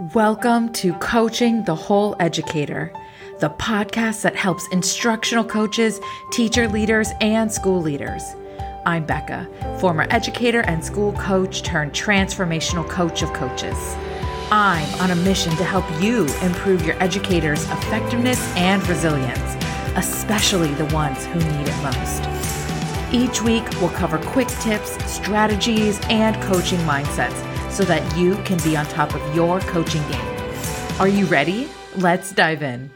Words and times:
Welcome 0.00 0.72
to 0.72 0.92
Coaching 0.94 1.62
the 1.62 1.74
Whole 1.76 2.16
Educator, 2.18 2.92
the 3.38 3.50
podcast 3.50 4.22
that 4.22 4.34
helps 4.34 4.66
instructional 4.72 5.44
coaches, 5.44 6.00
teacher 6.32 6.66
leaders, 6.66 7.12
and 7.20 7.52
school 7.52 7.80
leaders. 7.80 8.34
I'm 8.86 9.06
Becca, 9.06 9.48
former 9.78 10.08
educator 10.10 10.62
and 10.62 10.84
school 10.84 11.12
coach 11.12 11.62
turned 11.62 11.92
transformational 11.92 12.88
coach 12.90 13.22
of 13.22 13.32
coaches. 13.34 13.76
I'm 14.50 14.92
on 15.00 15.12
a 15.12 15.16
mission 15.16 15.54
to 15.56 15.64
help 15.64 15.84
you 16.02 16.26
improve 16.42 16.84
your 16.84 17.00
educators' 17.00 17.62
effectiveness 17.70 18.40
and 18.56 18.84
resilience, 18.88 19.64
especially 19.94 20.74
the 20.74 20.86
ones 20.86 21.24
who 21.26 21.38
need 21.38 21.68
it 21.68 21.82
most. 21.84 23.14
Each 23.14 23.40
week, 23.42 23.64
we'll 23.80 23.90
cover 23.90 24.18
quick 24.18 24.48
tips, 24.48 24.90
strategies, 25.08 26.00
and 26.08 26.34
coaching 26.42 26.80
mindsets 26.80 27.53
so 27.74 27.82
that 27.84 28.16
you 28.16 28.36
can 28.44 28.56
be 28.62 28.76
on 28.76 28.86
top 28.86 29.12
of 29.14 29.34
your 29.34 29.58
coaching 29.60 30.02
game. 30.08 30.36
Are 31.00 31.08
you 31.08 31.26
ready? 31.26 31.68
Let's 31.96 32.30
dive 32.30 32.62
in. 32.62 32.88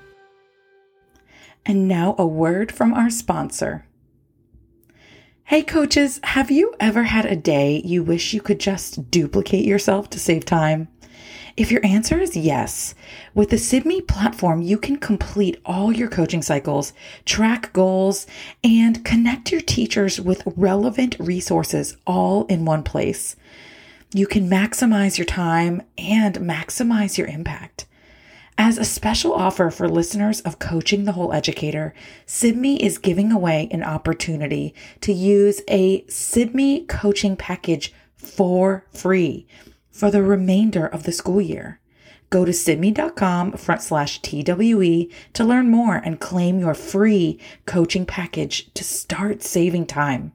And 1.67 1.89
now, 1.89 2.15
a 2.17 2.27
word 2.27 2.71
from 2.71 2.95
our 2.95 3.11
sponsor. 3.11 3.87
Hey, 5.45 5.63
coaches, 5.63 6.21
have 6.23 6.53
you 6.53 6.75
ever 6.79 7.03
had 7.03 7.27
a 7.27 7.35
day 7.35 7.83
you 7.85 8.05
wish 8.05 8.33
you 8.33 8.41
could 8.41 8.61
just 8.61 9.11
duplicate 9.11 9.65
yourself 9.65 10.11
to 10.11 10.21
save 10.21 10.45
time? 10.45 10.87
If 11.57 11.73
your 11.73 11.85
answer 11.85 12.21
is 12.21 12.37
yes, 12.37 12.95
with 13.35 13.51
the 13.51 13.57
SIBME 13.57 14.07
platform, 14.07 14.63
you 14.63 14.79
can 14.79 14.97
complete 14.97 15.61
all 15.67 15.93
your 15.93 16.09
coaching 16.09 16.41
cycles, 16.41 16.93
track 17.25 17.73
goals, 17.73 18.29
and 18.63 19.05
connect 19.05 19.51
your 19.51 19.61
teachers 19.61 20.21
with 20.21 20.45
relevant 20.55 21.17
resources 21.19 21.97
all 22.07 22.47
in 22.47 22.65
one 22.65 22.85
place 22.85 23.35
you 24.13 24.27
can 24.27 24.49
maximize 24.49 25.19
your 25.19 25.27
time 25.27 25.83
and 25.97 26.37
maximize 26.37 27.19
your 27.19 27.27
impact. 27.27 27.87
As 28.57 28.77
a 28.77 28.85
special 28.85 29.33
offer 29.33 29.71
for 29.71 29.89
listeners 29.89 30.41
of 30.41 30.59
Coaching 30.59 31.05
the 31.05 31.13
Whole 31.13 31.33
Educator, 31.33 31.95
SIBME 32.27 32.79
is 32.81 32.99
giving 32.99 33.31
away 33.31 33.69
an 33.71 33.85
opportunity 33.85 34.75
to 35.03 35.13
use 35.13 35.63
a 35.69 36.03
SIBME 36.07 36.89
coaching 36.89 37.37
package 37.37 37.93
for 38.17 38.85
free 38.93 39.47
for 39.93 40.11
the 40.11 40.23
remainder 40.23 40.87
of 40.87 41.05
the 41.05 41.13
school 41.13 41.41
year. 41.41 41.79
Go 42.31 42.45
to 42.45 42.53
sibme.com 42.53 43.53
front 43.53 43.81
slash 43.81 44.21
TWE 44.21 45.11
to 45.33 45.45
learn 45.45 45.71
more 45.71 45.97
and 45.97 46.21
claim 46.21 46.59
your 46.59 46.75
free 46.75 47.39
coaching 47.65 48.05
package 48.05 48.73
to 48.75 48.85
start 48.85 49.43
saving 49.43 49.87
time. 49.87 50.33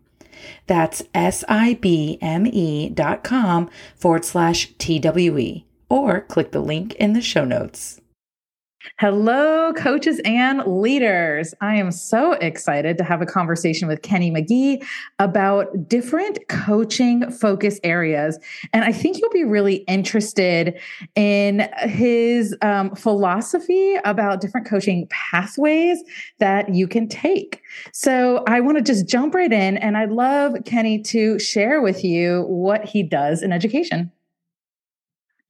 That's 0.67 1.03
S-I-B-M-E 1.13 2.89
dot 2.89 3.23
com 3.23 3.69
forward 3.95 4.25
slash 4.25 4.73
T-W-E 4.77 5.65
or 5.89 6.21
click 6.21 6.51
the 6.51 6.59
link 6.59 6.93
in 6.95 7.13
the 7.13 7.21
show 7.21 7.45
notes. 7.45 8.01
Hello, 8.99 9.71
coaches 9.73 10.19
and 10.25 10.61
leaders. 10.65 11.53
I 11.61 11.75
am 11.75 11.89
so 11.91 12.33
excited 12.33 12.97
to 12.97 13.03
have 13.03 13.21
a 13.21 13.25
conversation 13.25 13.87
with 13.87 14.01
Kenny 14.01 14.29
McKee 14.29 14.85
about 15.19 15.87
different 15.87 16.39
coaching 16.49 17.31
focus 17.31 17.79
areas. 17.83 18.37
And 18.73 18.83
I 18.83 18.91
think 18.91 19.19
you'll 19.19 19.29
be 19.29 19.45
really 19.45 19.77
interested 19.87 20.79
in 21.15 21.69
his 21.79 22.55
um, 22.61 22.93
philosophy 22.95 23.95
about 24.03 24.41
different 24.41 24.67
coaching 24.67 25.07
pathways 25.09 26.03
that 26.39 26.73
you 26.75 26.87
can 26.87 27.07
take. 27.07 27.61
So 27.93 28.43
I 28.47 28.59
want 28.59 28.77
to 28.77 28.83
just 28.83 29.07
jump 29.07 29.33
right 29.33 29.51
in, 29.51 29.77
and 29.77 29.95
I'd 29.95 30.11
love 30.11 30.55
Kenny 30.65 31.01
to 31.03 31.39
share 31.39 31.81
with 31.81 32.03
you 32.03 32.43
what 32.43 32.83
he 32.85 33.01
does 33.01 33.41
in 33.41 33.53
education. 33.53 34.11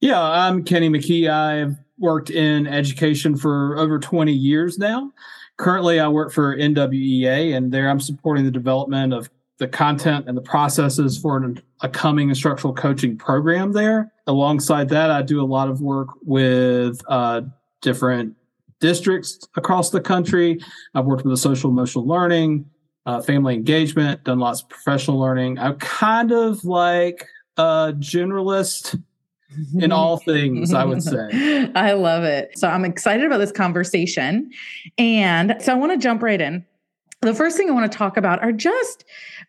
Yeah, 0.00 0.20
I'm 0.20 0.64
Kenny 0.64 0.88
McKee. 0.88 1.28
I've 1.28 1.83
worked 1.98 2.30
in 2.30 2.66
education 2.66 3.36
for 3.36 3.78
over 3.78 3.98
20 3.98 4.32
years 4.32 4.78
now. 4.78 5.12
Currently, 5.56 6.00
I 6.00 6.08
work 6.08 6.32
for 6.32 6.56
NWEA, 6.56 7.56
and 7.56 7.72
there 7.72 7.88
I'm 7.88 8.00
supporting 8.00 8.44
the 8.44 8.50
development 8.50 9.12
of 9.12 9.30
the 9.58 9.68
content 9.68 10.28
and 10.28 10.36
the 10.36 10.42
processes 10.42 11.16
for 11.16 11.36
an, 11.36 11.62
a 11.80 11.88
coming 11.88 12.28
instructional 12.28 12.74
coaching 12.74 13.16
program 13.16 13.72
there. 13.72 14.12
Alongside 14.26 14.88
that, 14.88 15.10
I 15.10 15.22
do 15.22 15.40
a 15.40 15.46
lot 15.46 15.68
of 15.68 15.80
work 15.80 16.08
with 16.22 17.00
uh, 17.08 17.42
different 17.80 18.34
districts 18.80 19.38
across 19.56 19.90
the 19.90 20.00
country. 20.00 20.58
I've 20.94 21.04
worked 21.04 21.24
with 21.24 21.32
the 21.32 21.38
social 21.38 21.70
emotional 21.70 22.06
learning, 22.06 22.68
uh, 23.06 23.20
family 23.22 23.54
engagement, 23.54 24.24
done 24.24 24.40
lots 24.40 24.62
of 24.62 24.68
professional 24.68 25.20
learning. 25.20 25.58
I'm 25.58 25.76
kind 25.76 26.32
of 26.32 26.64
like 26.64 27.26
a 27.56 27.94
generalist 27.98 29.00
in 29.74 29.92
all 29.92 30.18
things, 30.18 30.72
I 30.72 30.84
would 30.84 31.02
say. 31.02 31.70
I 31.74 31.92
love 31.92 32.24
it. 32.24 32.58
So 32.58 32.68
I'm 32.68 32.84
excited 32.84 33.26
about 33.26 33.38
this 33.38 33.52
conversation. 33.52 34.50
And 34.98 35.56
so 35.60 35.72
I 35.72 35.76
want 35.76 35.92
to 35.92 35.98
jump 35.98 36.22
right 36.22 36.40
in. 36.40 36.64
The 37.24 37.34
first 37.34 37.56
thing 37.56 37.68
I 37.68 37.72
want 37.72 37.90
to 37.90 37.96
talk 37.96 38.16
about 38.16 38.42
are 38.42 38.52
just 38.52 39.04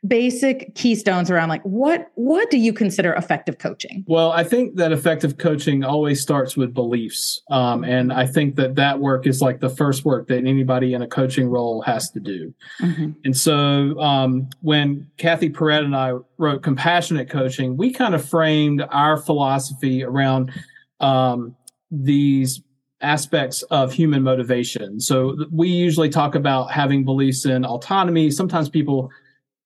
basic 0.08 0.76
keystones 0.76 1.32
around 1.32 1.50
like 1.50 1.62
what 1.64 2.12
what 2.16 2.50
do 2.52 2.58
you 2.58 2.74
consider 2.74 3.14
effective 3.14 3.58
coaching 3.58 4.04
well 4.08 4.32
i 4.32 4.44
think 4.44 4.76
that 4.76 4.92
effective 4.92 5.38
coaching 5.38 5.84
always 5.84 6.22
starts 6.22 6.56
with 6.56 6.74
beliefs 6.74 7.42
um, 7.50 7.84
and 7.84 8.12
i 8.14 8.26
think 8.26 8.56
that 8.56 8.76
that 8.76 9.00
work 9.00 9.26
is 9.26 9.42
like 9.42 9.60
the 9.60 9.70
first 9.70 10.06
work 10.06 10.28
that 10.28 10.46
anybody 10.46 10.94
in 10.94 11.02
a 11.02 11.08
coaching 11.08 11.48
role 11.48 11.82
has 11.82 12.10
to 12.12 12.20
do 12.20 12.54
mm-hmm. 12.82 13.12
and 13.24 13.36
so 13.36 14.00
um, 14.00 14.48
when 14.62 15.10
kathy 15.18 15.50
perret 15.50 15.84
and 15.84 15.96
i 15.96 16.12
wrote 16.38 16.62
compassionate 16.62 17.30
coaching 17.30 17.78
we 17.78 17.92
kind 17.92 18.14
of 18.14 18.28
framed 18.28 18.86
our 18.92 19.18
philosophy 19.18 20.04
around 20.04 20.52
um, 21.00 21.56
these 21.92 22.62
aspects 23.02 23.62
of 23.64 23.92
human 23.92 24.24
motivation 24.24 25.00
so 25.00 25.36
we 25.52 25.68
usually 25.68 26.10
talk 26.10 26.34
about 26.36 26.72
having 26.72 27.04
beliefs 27.04 27.46
in 27.46 27.66
autonomy 27.66 28.32
sometimes 28.32 28.70
people 28.70 29.12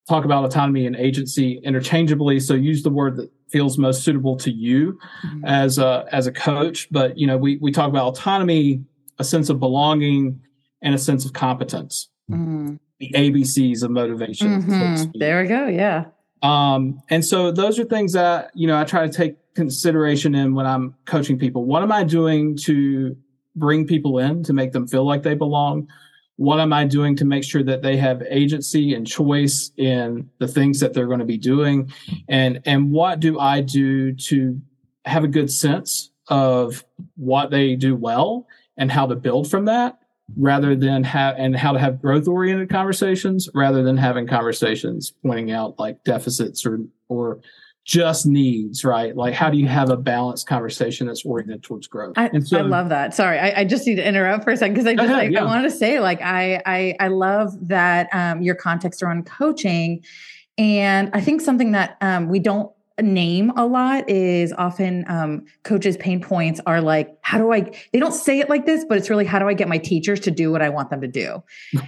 talk 0.10 0.26
about 0.26 0.44
autonomy 0.44 0.88
and 0.88 0.96
agency 0.96 1.60
interchangeably. 1.64 2.40
So 2.40 2.56
use 2.56 2.82
the 2.84 2.90
word 2.90 3.16
that 3.18 3.32
feels 3.48 3.78
most 3.78 4.04
suitable 4.04 4.36
to 4.38 4.52
you 4.52 5.00
mm-hmm. 5.24 5.46
as 5.46 5.78
a 5.78 6.06
as 6.12 6.28
a 6.28 6.32
coach. 6.32 6.90
But 6.92 7.18
you 7.18 7.28
know, 7.28 7.38
we 7.38 7.58
we 7.58 7.72
talk 7.72 7.88
about 7.88 8.08
autonomy, 8.08 8.84
a 9.20 9.24
sense 9.24 9.50
of 9.50 9.60
belonging, 9.60 10.42
and 10.82 10.96
a 10.96 10.98
sense 10.98 11.24
of 11.24 11.34
competence. 11.34 12.10
Mm-hmm. 12.30 12.76
The 13.00 13.12
ABCs 13.12 13.84
of 13.84 13.92
motivation. 13.92 14.64
Mm-hmm. 14.64 14.96
So 14.98 15.12
there 15.16 15.42
we 15.42 15.48
go. 15.48 15.68
Yeah. 15.68 16.06
Um, 16.42 17.02
and 17.10 17.24
so 17.24 17.52
those 17.52 17.80
are 17.80 17.86
things 17.86 18.14
that 18.14 18.52
you 18.56 18.68
know 18.68 18.78
I 18.78 18.84
try 18.84 19.08
to 19.08 19.14
take 19.14 19.38
consideration 19.60 20.36
in 20.36 20.56
when 20.56 20.66
I'm 20.66 20.96
coaching 21.06 21.38
people. 21.38 21.66
What 21.66 21.84
am 21.84 21.92
I 21.92 22.04
doing 22.04 22.56
to 22.64 23.16
bring 23.56 23.86
people 23.86 24.20
in 24.20 24.44
to 24.44 24.54
make 24.54 24.72
them 24.72 24.88
feel 24.88 25.06
like 25.06 25.24
they 25.24 25.36
belong? 25.36 25.88
what 26.40 26.62
am 26.62 26.72
I 26.72 26.86
doing 26.86 27.18
to 27.18 27.26
make 27.26 27.44
sure 27.44 27.64
that 27.64 27.82
they 27.82 27.98
have 27.98 28.24
agency 28.30 28.94
and 28.94 29.06
choice 29.06 29.72
in 29.76 30.30
the 30.38 30.48
things 30.48 30.80
that 30.80 30.94
they're 30.94 31.06
going 31.06 31.20
to 31.20 31.26
be 31.26 31.38
doing? 31.38 31.92
And, 32.30 32.62
and 32.64 32.94
what 32.94 33.20
do 33.20 33.38
I 33.38 33.60
do 33.60 34.14
to 34.14 34.58
have 35.04 35.26
a 35.26 35.28
good 35.28 35.52
sense 35.52 36.12
of 36.30 36.86
what 37.18 37.52
they 37.52 37.76
do 37.76 37.94
well 37.94 38.48
and 38.78 38.90
how 38.90 39.06
to 39.08 39.18
build 39.18 39.52
from 39.52 39.66
that 39.66 40.00
rather 40.38 40.78
than 40.78 41.04
have, 41.04 41.36
and 41.38 41.58
how 41.58 41.74
to 41.74 41.80
have 41.80 42.02
growth 42.02 42.26
oriented 42.26 42.70
conversations 42.70 43.50
rather 43.54 43.84
than 43.84 43.98
having 43.98 44.26
conversations 44.26 45.12
pointing 45.22 45.52
out 45.52 45.78
like 45.78 46.02
deficits 46.06 46.66
or, 46.66 46.80
or 47.10 47.42
just 47.86 48.26
needs, 48.26 48.84
right? 48.84 49.16
Like, 49.16 49.34
how 49.34 49.50
do 49.50 49.58
you 49.58 49.68
have 49.68 49.90
a 49.90 49.98
balanced 49.98 50.48
conversation 50.48 51.08
that's 51.08 51.26
oriented 51.26 51.64
towards 51.64 51.88
growth? 51.88 52.14
I, 52.18 52.30
so, 52.40 52.60
I 52.60 52.62
love 52.62 52.90
that. 52.90 53.14
Sorry, 53.14 53.40
I, 53.40 53.62
I, 53.62 53.66
just 53.66 53.88
need 53.88 53.96
to 53.96 54.08
interrupt 54.08 54.44
for 54.44 54.52
a 54.52 54.58
second 54.58 54.76
because 54.76 54.86
I 54.86 54.96
just 54.96 55.10
like, 55.10 55.32
yeah. 55.32 55.42
I 55.42 55.46
want 55.46 55.64
to 55.64 55.72
say 55.72 56.00
like 56.00 56.22
I 56.22 56.62
I 56.66 56.96
I 57.00 57.08
love 57.08 57.56
that 57.68 58.10
um, 58.14 58.42
your 58.42 58.56
context 58.56 59.02
around 59.02 59.26
coaching, 59.26 60.04
and 60.58 61.10
I 61.14 61.22
think 61.22 61.42
something 61.42 61.72
that 61.72 61.98
um, 62.02 62.30
we 62.30 62.40
don't 62.40 62.72
name 63.02 63.52
a 63.56 63.66
lot 63.66 64.10
is 64.10 64.54
often 64.54 65.06
um, 65.08 65.46
coaches 65.64 65.98
pain 65.98 66.22
points 66.22 66.60
are 66.66 66.82
like 66.82 67.16
how 67.22 67.38
do 67.38 67.52
i 67.52 67.62
they 67.94 68.00
don't 68.00 68.14
say 68.14 68.40
it 68.40 68.50
like 68.50 68.66
this 68.66 68.86
but 68.88 68.98
it's 68.98 69.10
really 69.10 69.26
how 69.26 69.40
do 69.40 69.48
i 69.48 69.54
get 69.54 69.68
my 69.68 69.78
teachers 69.78 70.20
to 70.20 70.32
do 70.32 70.52
what 70.52 70.62
i 70.62 70.70
want 70.70 70.90
them 70.90 71.02
to 71.02 71.08
do? 71.08 71.44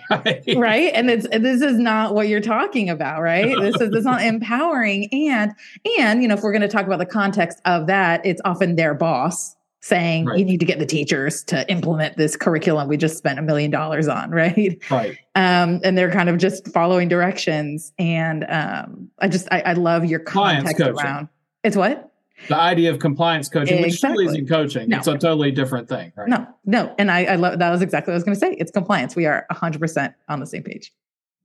Right, 0.09 0.44
right? 0.56 0.91
and 0.94 1.09
it's 1.09 1.27
this 1.30 1.62
is 1.62 1.77
not 1.77 2.13
what 2.13 2.27
you're 2.27 2.41
talking 2.41 2.89
about 2.89 3.21
right? 3.21 3.57
This 3.59 3.80
is 3.81 3.89
this 3.89 4.00
is 4.00 4.06
not 4.06 4.21
empowering. 4.31 5.09
And 5.12 5.53
and 6.00 6.21
you 6.21 6.27
know 6.27 6.36
if 6.36 6.41
we're 6.41 6.51
going 6.51 6.62
to 6.62 6.68
talk 6.68 6.86
about 6.86 7.00
the 7.00 7.06
context 7.06 7.59
of 7.65 7.88
that 7.88 8.25
it's 8.25 8.41
often 8.45 8.75
their 8.75 8.94
boss 8.94 9.56
saying 9.81 10.25
right. 10.25 10.39
you 10.39 10.45
need 10.45 10.60
to 10.60 10.66
get 10.66 10.80
the 10.80 10.86
teachers 10.86 11.44
to 11.44 11.69
implement 11.69 12.16
this 12.16 12.36
curriculum 12.36 12.88
we 12.88 12.98
just 12.98 13.18
spent 13.18 13.39
a 13.39 13.42
million 13.42 13.72
dollars 13.72 14.07
on 14.07 14.30
right? 14.42 14.81
Right. 14.89 15.18
Um, 15.36 15.81
and 15.83 15.98
they're 15.98 16.12
kind 16.12 16.30
of 16.30 16.38
just 16.38 16.68
following 16.69 17.07
directions. 17.07 17.94
And 17.98 18.45
um, 18.50 19.10
i 19.19 19.28
just 19.28 19.48
I, 19.51 19.62
I, 19.62 19.74
love 19.74 20.06
your 20.06 20.19
context 20.19 20.80
around 20.80 21.30
it's 21.63 21.75
what? 21.75 22.12
The 22.48 22.57
idea 22.57 22.89
of 22.89 23.00
compliance 23.00 23.50
coaching 23.50 23.83
exactly. 23.83 24.10
which 24.10 24.19
really 24.19 24.25
isn't 24.25 24.50
coaching. 24.50 24.89
No. 24.89 24.98
it's 24.98 25.07
a 25.07 25.18
totally 25.18 25.51
different 25.51 25.88
thing 25.89 26.12
right? 26.16 26.27
no 26.27 26.48
no. 26.66 26.94
And 26.98 27.12
I, 27.12 27.25
I 27.25 27.36
love 27.36 27.60
that 27.60 27.69
was 27.69 27.81
exactly 27.81 28.12
what 28.12 28.16
i 28.16 28.18
was 28.18 28.24
going 28.24 28.36
to 28.36 28.39
say. 28.39 28.56
It's 28.60 28.72
compliance. 28.72 29.16
We 29.16 29.25
are 29.25 29.45
100% 29.51 30.13
on 30.30 30.39
the 30.39 30.48
same 30.48 30.63
page 30.63 30.92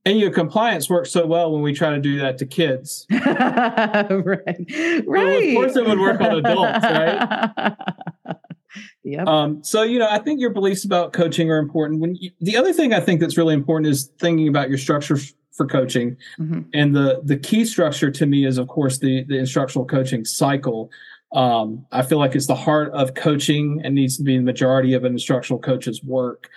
and 0.07 0.19
your 0.21 0.31
compliance 0.31 0.89
works 0.89 1.11
so 1.11 1.25
well 1.25 1.51
when 1.51 1.61
we 1.61 1.73
try 1.73 1.89
to 1.89 1.99
do 1.99 2.17
that 2.19 2.37
to 2.37 2.45
kids. 2.45 3.05
right. 3.09 3.25
Right. 5.05 5.05
Well, 5.05 5.37
of 5.37 5.53
course 5.53 5.75
it 5.75 5.85
would 5.85 5.99
work 5.99 6.21
on 6.21 6.35
adults, 6.37 6.83
right? 6.83 7.75
yeah. 9.03 9.23
Um, 9.27 9.63
so 9.63 9.83
you 9.83 9.99
know, 9.99 10.07
I 10.09 10.19
think 10.19 10.39
your 10.39 10.51
beliefs 10.51 10.85
about 10.85 11.11
coaching 11.11 11.51
are 11.51 11.57
important. 11.57 11.99
When 11.99 12.15
you, 12.15 12.31
the 12.39 12.55
other 12.55 12.71
thing 12.71 12.93
I 12.93 12.99
think 13.01 13.19
that's 13.19 13.37
really 13.37 13.53
important 13.53 13.91
is 13.91 14.09
thinking 14.19 14.47
about 14.47 14.69
your 14.69 14.77
structure 14.77 15.17
for 15.51 15.65
coaching, 15.65 16.15
mm-hmm. 16.39 16.61
and 16.73 16.95
the 16.95 17.21
the 17.23 17.37
key 17.37 17.65
structure 17.65 18.11
to 18.11 18.25
me 18.25 18.45
is 18.45 18.57
of 18.57 18.67
course 18.67 18.99
the 18.99 19.23
the 19.25 19.37
instructional 19.37 19.85
coaching 19.85 20.23
cycle. 20.23 20.89
Um, 21.33 21.85
I 21.91 22.03
feel 22.03 22.19
like 22.19 22.35
it's 22.35 22.47
the 22.47 22.55
heart 22.55 22.91
of 22.93 23.13
coaching 23.13 23.81
and 23.83 23.93
needs 23.93 24.15
to 24.17 24.23
be 24.23 24.37
the 24.37 24.43
majority 24.43 24.93
of 24.93 25.03
an 25.03 25.11
instructional 25.11 25.59
coach's 25.59 26.01
work. 26.01 26.49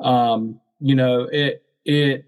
Um, 0.00 0.60
you 0.80 0.94
know, 0.94 1.28
it 1.32 1.64
it 1.84 2.27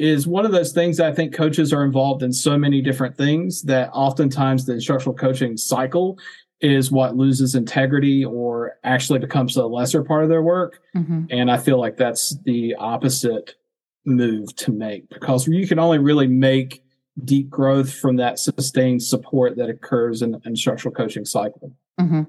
is 0.00 0.26
one 0.26 0.46
of 0.46 0.52
those 0.52 0.72
things 0.72 0.98
I 0.98 1.12
think 1.12 1.34
coaches 1.34 1.74
are 1.74 1.84
involved 1.84 2.22
in 2.22 2.32
so 2.32 2.56
many 2.56 2.80
different 2.80 3.18
things 3.18 3.60
that 3.64 3.90
oftentimes 3.92 4.64
the 4.64 4.72
instructional 4.72 5.14
coaching 5.14 5.58
cycle 5.58 6.18
is 6.62 6.90
what 6.90 7.16
loses 7.16 7.54
integrity 7.54 8.24
or 8.24 8.78
actually 8.82 9.18
becomes 9.18 9.58
a 9.58 9.66
lesser 9.66 10.02
part 10.02 10.22
of 10.22 10.30
their 10.30 10.40
work. 10.40 10.80
Mm-hmm. 10.96 11.26
And 11.28 11.50
I 11.50 11.58
feel 11.58 11.78
like 11.78 11.98
that's 11.98 12.34
the 12.44 12.74
opposite 12.76 13.56
move 14.06 14.56
to 14.56 14.72
make 14.72 15.06
because 15.10 15.46
you 15.46 15.68
can 15.68 15.78
only 15.78 15.98
really 15.98 16.26
make 16.26 16.82
deep 17.22 17.50
growth 17.50 17.92
from 17.92 18.16
that 18.16 18.38
sustained 18.38 19.02
support 19.02 19.58
that 19.58 19.68
occurs 19.68 20.22
in 20.22 20.30
the 20.30 20.40
instructional 20.46 20.94
coaching 20.94 21.26
cycle. 21.26 21.74
Mm-hmm. 22.00 22.22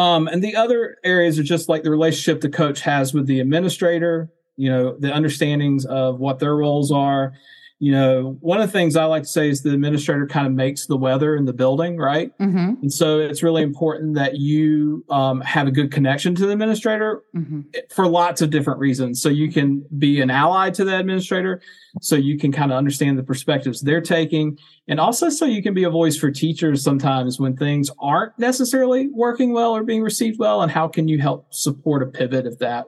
Um, 0.00 0.28
and 0.28 0.44
the 0.44 0.54
other 0.54 0.98
areas 1.02 1.40
are 1.40 1.44
just 1.44 1.68
like 1.68 1.82
the 1.82 1.90
relationship 1.90 2.40
the 2.40 2.48
coach 2.48 2.82
has 2.82 3.12
with 3.12 3.26
the 3.26 3.40
administrator, 3.40 4.30
you 4.62 4.70
know, 4.70 4.96
the 4.96 5.08
understandings 5.08 5.84
of 5.86 6.20
what 6.20 6.38
their 6.38 6.54
roles 6.54 6.92
are. 6.92 7.32
You 7.80 7.90
know, 7.90 8.38
one 8.40 8.60
of 8.60 8.68
the 8.68 8.72
things 8.72 8.94
I 8.94 9.06
like 9.06 9.24
to 9.24 9.28
say 9.28 9.48
is 9.48 9.62
the 9.62 9.72
administrator 9.72 10.24
kind 10.28 10.46
of 10.46 10.52
makes 10.52 10.86
the 10.86 10.96
weather 10.96 11.34
in 11.34 11.46
the 11.46 11.52
building, 11.52 11.96
right? 11.96 12.30
Mm-hmm. 12.38 12.74
And 12.82 12.92
so 12.92 13.18
it's 13.18 13.42
really 13.42 13.62
important 13.64 14.14
that 14.14 14.36
you 14.36 15.04
um, 15.10 15.40
have 15.40 15.66
a 15.66 15.72
good 15.72 15.90
connection 15.90 16.36
to 16.36 16.46
the 16.46 16.52
administrator 16.52 17.22
mm-hmm. 17.34 17.62
for 17.90 18.06
lots 18.06 18.40
of 18.40 18.50
different 18.50 18.78
reasons. 18.78 19.20
So 19.20 19.28
you 19.28 19.50
can 19.50 19.84
be 19.98 20.20
an 20.20 20.30
ally 20.30 20.70
to 20.70 20.84
the 20.84 20.96
administrator, 20.96 21.60
so 22.00 22.14
you 22.14 22.38
can 22.38 22.52
kind 22.52 22.70
of 22.70 22.78
understand 22.78 23.18
the 23.18 23.24
perspectives 23.24 23.80
they're 23.80 24.00
taking, 24.00 24.60
and 24.86 25.00
also 25.00 25.28
so 25.28 25.44
you 25.44 25.60
can 25.60 25.74
be 25.74 25.82
a 25.82 25.90
voice 25.90 26.16
for 26.16 26.30
teachers 26.30 26.84
sometimes 26.84 27.40
when 27.40 27.56
things 27.56 27.90
aren't 27.98 28.38
necessarily 28.38 29.08
working 29.08 29.52
well 29.52 29.72
or 29.72 29.82
being 29.82 30.02
received 30.02 30.38
well, 30.38 30.62
and 30.62 30.70
how 30.70 30.86
can 30.86 31.08
you 31.08 31.18
help 31.18 31.52
support 31.52 32.04
a 32.04 32.06
pivot 32.06 32.46
of 32.46 32.60
that 32.60 32.86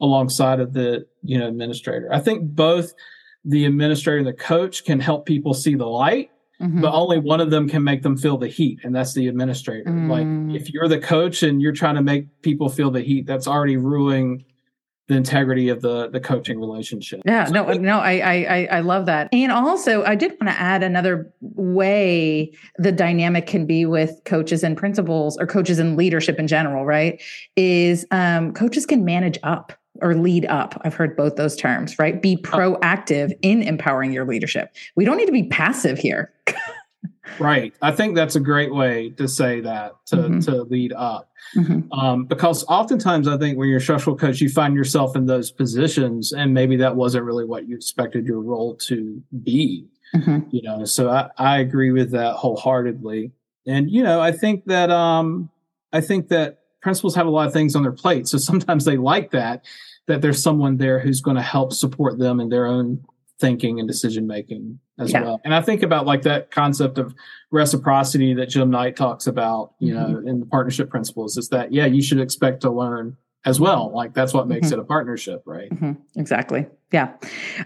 alongside 0.00 0.60
of 0.60 0.72
the 0.72 1.06
you 1.22 1.38
know 1.38 1.48
administrator. 1.48 2.08
I 2.12 2.20
think 2.20 2.42
both 2.54 2.92
the 3.44 3.64
administrator 3.64 4.18
and 4.18 4.26
the 4.26 4.32
coach 4.32 4.84
can 4.84 5.00
help 5.00 5.24
people 5.26 5.54
see 5.54 5.74
the 5.74 5.86
light, 5.86 6.30
mm-hmm. 6.60 6.80
but 6.80 6.92
only 6.92 7.18
one 7.18 7.40
of 7.40 7.50
them 7.50 7.68
can 7.68 7.84
make 7.84 8.02
them 8.02 8.16
feel 8.16 8.36
the 8.36 8.48
heat, 8.48 8.80
and 8.82 8.94
that's 8.94 9.14
the 9.14 9.28
administrator. 9.28 9.90
Mm. 9.90 10.10
Like 10.10 10.60
if 10.60 10.72
you're 10.72 10.88
the 10.88 10.98
coach 10.98 11.42
and 11.42 11.62
you're 11.62 11.72
trying 11.72 11.94
to 11.94 12.02
make 12.02 12.42
people 12.42 12.68
feel 12.68 12.90
the 12.90 13.02
heat, 13.02 13.26
that's 13.26 13.46
already 13.46 13.76
ruining 13.76 14.44
the 15.08 15.14
integrity 15.14 15.68
of 15.68 15.82
the 15.82 16.08
the 16.08 16.18
coaching 16.18 16.58
relationship. 16.58 17.20
Yeah, 17.24 17.44
so 17.44 17.52
no, 17.52 17.72
no, 17.74 17.98
I, 18.00 18.18
I 18.18 18.68
I 18.72 18.80
love 18.80 19.06
that. 19.06 19.28
And 19.32 19.52
also, 19.52 20.02
I 20.04 20.16
did 20.16 20.32
want 20.32 20.52
to 20.52 20.60
add 20.60 20.82
another 20.82 21.32
way 21.40 22.52
the 22.78 22.90
dynamic 22.90 23.46
can 23.46 23.66
be 23.66 23.86
with 23.86 24.20
coaches 24.24 24.64
and 24.64 24.76
principals, 24.76 25.38
or 25.38 25.46
coaches 25.46 25.78
and 25.78 25.96
leadership 25.96 26.38
in 26.38 26.48
general. 26.48 26.84
Right? 26.84 27.22
Is 27.54 28.04
um, 28.10 28.52
coaches 28.52 28.84
can 28.84 29.04
manage 29.04 29.38
up 29.44 29.72
or 30.00 30.14
lead 30.14 30.46
up. 30.46 30.80
I've 30.84 30.94
heard 30.94 31.16
both 31.16 31.36
those 31.36 31.56
terms, 31.56 31.98
right? 31.98 32.20
Be 32.20 32.36
proactive 32.36 33.32
in 33.42 33.62
empowering 33.62 34.12
your 34.12 34.24
leadership. 34.24 34.74
We 34.94 35.04
don't 35.04 35.16
need 35.16 35.26
to 35.26 35.32
be 35.32 35.48
passive 35.48 35.98
here. 35.98 36.32
right. 37.38 37.74
I 37.82 37.92
think 37.92 38.14
that's 38.14 38.36
a 38.36 38.40
great 38.40 38.74
way 38.74 39.10
to 39.10 39.28
say 39.28 39.60
that 39.60 39.92
to, 40.06 40.16
mm-hmm. 40.16 40.38
to 40.40 40.62
lead 40.64 40.92
up. 40.92 41.30
Mm-hmm. 41.56 41.92
Um, 41.92 42.24
because 42.24 42.64
oftentimes 42.64 43.28
I 43.28 43.38
think 43.38 43.58
when 43.58 43.68
you're 43.68 43.78
a 43.78 43.82
structural 43.82 44.16
coach, 44.16 44.40
you 44.40 44.48
find 44.48 44.74
yourself 44.74 45.16
in 45.16 45.26
those 45.26 45.50
positions 45.50 46.32
and 46.32 46.52
maybe 46.54 46.76
that 46.76 46.96
wasn't 46.96 47.24
really 47.24 47.44
what 47.44 47.68
you 47.68 47.76
expected 47.76 48.26
your 48.26 48.40
role 48.40 48.74
to 48.86 49.22
be. 49.42 49.86
Mm-hmm. 50.14 50.48
You 50.50 50.62
know, 50.62 50.84
so 50.84 51.10
I, 51.10 51.30
I 51.36 51.58
agree 51.58 51.92
with 51.92 52.12
that 52.12 52.34
wholeheartedly. 52.34 53.32
And, 53.66 53.90
you 53.90 54.02
know, 54.02 54.20
I 54.20 54.32
think 54.32 54.64
that 54.66 54.90
um 54.90 55.50
I 55.92 56.00
think 56.00 56.28
that 56.28 56.60
principals 56.86 57.16
have 57.16 57.26
a 57.26 57.30
lot 57.30 57.48
of 57.48 57.52
things 57.52 57.74
on 57.74 57.82
their 57.82 57.90
plate. 57.90 58.28
So 58.28 58.38
sometimes 58.38 58.84
they 58.84 58.96
like 58.96 59.32
that, 59.32 59.64
that 60.06 60.22
there's 60.22 60.40
someone 60.40 60.76
there 60.76 61.00
who's 61.00 61.20
going 61.20 61.36
to 61.36 61.42
help 61.42 61.72
support 61.72 62.16
them 62.16 62.38
in 62.38 62.48
their 62.48 62.64
own 62.64 63.04
thinking 63.40 63.80
and 63.80 63.88
decision 63.88 64.24
making 64.24 64.78
as 65.00 65.10
yeah. 65.10 65.22
well. 65.22 65.40
And 65.44 65.52
I 65.52 65.60
think 65.60 65.82
about 65.82 66.06
like 66.06 66.22
that 66.22 66.52
concept 66.52 66.98
of 66.98 67.12
reciprocity 67.50 68.34
that 68.34 68.50
Jim 68.50 68.70
Knight 68.70 68.94
talks 68.94 69.26
about, 69.26 69.72
you 69.80 69.94
mm-hmm. 69.94 70.12
know, 70.12 70.30
in 70.30 70.38
the 70.38 70.46
partnership 70.46 70.88
principles 70.88 71.36
is 71.36 71.48
that, 71.48 71.72
yeah, 71.72 71.86
you 71.86 72.00
should 72.00 72.20
expect 72.20 72.60
to 72.60 72.70
learn 72.70 73.16
as 73.46 73.60
well. 73.60 73.92
Like 73.94 74.12
that's 74.12 74.34
what 74.34 74.48
makes 74.48 74.66
mm-hmm. 74.66 74.80
it 74.80 74.82
a 74.82 74.84
partnership, 74.84 75.42
right? 75.46 75.70
Mm-hmm. 75.70 75.92
Exactly. 76.20 76.66
Yeah. 76.92 77.14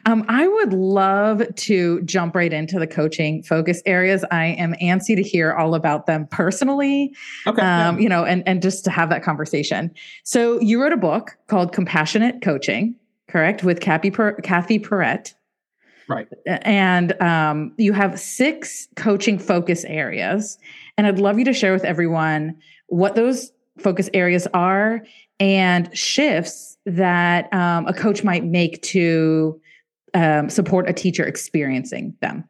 Um, 0.07 0.25
I 0.29 0.47
would 0.47 0.75
love 0.75 1.43
to 1.55 2.03
jump 2.03 2.35
right 2.35 2.53
into 2.53 2.79
the 2.79 2.87
coaching 2.87 3.43
focus 3.43 3.83
areas. 3.87 4.25
I 4.31 4.47
am 4.47 4.75
antsy 4.75 5.17
to 5.17 5.23
hear 5.23 5.53
all 5.55 5.75
about 5.75 6.07
them 6.07 6.27
personally. 6.31 7.15
Okay. 7.47 7.63
Um, 7.63 7.97
yeah. 7.97 8.03
You 8.03 8.09
know, 8.11 8.25
and, 8.25 8.43
and 8.47 8.63
just 8.63 8.85
to 8.85 8.91
have 8.91 9.09
that 9.09 9.23
conversation. 9.23 9.91
So 10.23 10.61
you 10.61 10.81
wrote 10.81 10.93
a 10.93 10.99
book 10.99 11.37
called 11.49 11.73
Compassionate 11.73 12.43
Coaching, 12.43 12.95
correct? 13.29 13.65
With 13.65 13.81
Kathy, 13.81 14.11
per- 14.11 14.35
Kathy 14.43 14.79
Perret. 14.79 15.35
Right. 16.09 16.29
And 16.47 17.21
um, 17.23 17.73
you 17.79 17.93
have 17.95 18.19
six 18.21 18.89
coaching 18.97 19.39
focus 19.39 19.85
areas. 19.85 20.59
And 20.99 21.07
I'd 21.07 21.21
love 21.21 21.39
you 21.39 21.45
to 21.47 21.53
share 21.53 21.73
with 21.73 21.85
everyone 21.85 22.57
what 22.89 23.15
those 23.15 23.53
focus 23.81 24.09
areas 24.15 24.47
are 24.55 25.03
and 25.39 25.97
shifts 25.97 26.77
that 26.87 27.53
um, 27.53 27.87
a 27.87 27.95
coach 27.95 28.23
might 28.23 28.45
make 28.45 28.81
to 28.83 29.61
um, 30.15 30.49
support 30.51 30.89
a 30.89 30.93
teacher 30.93 31.25
experiencing 31.25 32.15
them. 32.21 32.45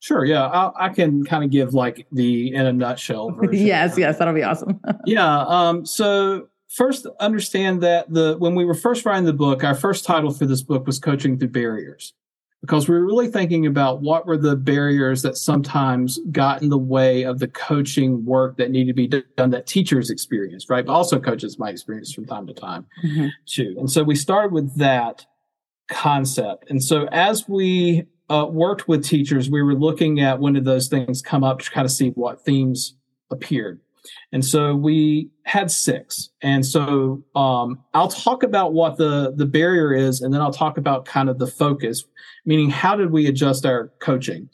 Sure. 0.00 0.24
Yeah, 0.24 0.46
I, 0.46 0.86
I, 0.86 0.88
can 0.90 1.24
kind 1.24 1.42
of 1.42 1.50
give 1.50 1.74
like 1.74 2.06
the 2.12 2.54
in 2.54 2.66
a 2.66 2.72
nutshell. 2.72 3.30
version. 3.40 3.66
yes. 3.66 3.98
Yes, 3.98 4.18
that'll 4.18 4.34
be 4.34 4.44
awesome. 4.44 4.80
yeah. 5.06 5.40
Um, 5.40 5.84
so 5.84 6.48
first, 6.68 7.06
understand 7.18 7.82
that 7.82 8.12
the 8.12 8.36
when 8.38 8.54
we 8.54 8.64
were 8.64 8.74
first 8.74 9.04
writing 9.04 9.24
the 9.24 9.32
book, 9.32 9.64
our 9.64 9.74
first 9.74 10.04
title 10.04 10.32
for 10.32 10.46
this 10.46 10.62
book 10.62 10.86
was 10.86 11.00
"Coaching 11.00 11.38
Through 11.38 11.48
Barriers." 11.48 12.14
Because 12.60 12.88
we 12.88 12.94
were 12.94 13.04
really 13.04 13.28
thinking 13.28 13.66
about 13.66 14.02
what 14.02 14.26
were 14.26 14.36
the 14.36 14.56
barriers 14.56 15.22
that 15.22 15.36
sometimes 15.36 16.18
got 16.32 16.60
in 16.60 16.68
the 16.68 16.78
way 16.78 17.22
of 17.22 17.38
the 17.38 17.46
coaching 17.48 18.24
work 18.24 18.56
that 18.56 18.70
needed 18.70 18.88
to 18.88 18.94
be 18.94 19.22
done 19.36 19.50
that 19.50 19.66
teachers 19.66 20.10
experienced, 20.10 20.68
right? 20.68 20.84
But 20.84 20.92
also 20.92 21.20
coaches 21.20 21.58
might 21.58 21.70
experience 21.70 22.12
from 22.12 22.26
time 22.26 22.46
to 22.48 22.54
time 22.54 22.86
mm-hmm. 23.04 23.28
too. 23.46 23.76
And 23.78 23.90
so 23.90 24.02
we 24.02 24.16
started 24.16 24.52
with 24.52 24.76
that 24.76 25.24
concept. 25.88 26.68
And 26.68 26.82
so 26.82 27.06
as 27.12 27.48
we 27.48 28.06
uh, 28.28 28.46
worked 28.50 28.88
with 28.88 29.04
teachers, 29.04 29.48
we 29.48 29.62
were 29.62 29.74
looking 29.74 30.20
at 30.20 30.40
when 30.40 30.54
did 30.54 30.64
those 30.64 30.88
things 30.88 31.22
come 31.22 31.44
up 31.44 31.60
to 31.60 31.70
kind 31.70 31.84
of 31.84 31.92
see 31.92 32.10
what 32.10 32.44
themes 32.44 32.96
appeared. 33.30 33.80
And 34.32 34.44
so 34.44 34.74
we 34.74 35.30
had 35.44 35.70
six. 35.70 36.30
And 36.42 36.64
so 36.64 37.22
um, 37.34 37.78
I'll 37.94 38.08
talk 38.08 38.42
about 38.42 38.72
what 38.72 38.96
the, 38.96 39.32
the 39.34 39.46
barrier 39.46 39.92
is, 39.92 40.20
and 40.20 40.32
then 40.32 40.40
I'll 40.40 40.52
talk 40.52 40.78
about 40.78 41.04
kind 41.04 41.28
of 41.28 41.38
the 41.38 41.46
focus, 41.46 42.04
meaning 42.44 42.70
how 42.70 42.96
did 42.96 43.10
we 43.10 43.26
adjust 43.26 43.64
our 43.64 43.92
coaching 44.00 44.48